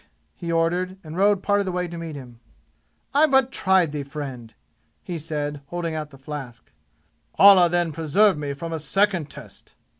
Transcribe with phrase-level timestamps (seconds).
[0.33, 2.39] he ordered, and rode part of the way to meet him.
[3.13, 4.51] "I but tried thee, friend!"
[5.03, 6.71] he said, holding out the flask.
[7.35, 9.75] "Allah then preserve me from a second test!"